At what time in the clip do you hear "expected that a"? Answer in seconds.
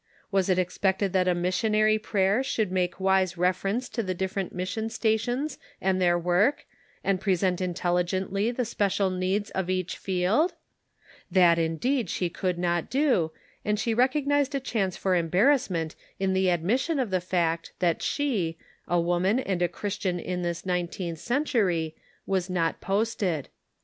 0.57-1.35